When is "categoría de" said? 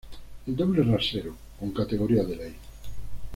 1.73-2.35